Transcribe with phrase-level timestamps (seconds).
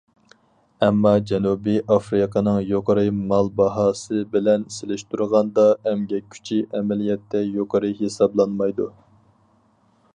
[0.85, 3.03] ئەمما، جەنۇبىي ئافرىقىنىڭ يۇقىرى
[3.33, 8.89] مال باھاسى بىلەن سېلىشتۇرغاندا، ئەمگەك كۈچى ئەمەلىيەتتە يۇقىرى ھېسابلانمايدۇ.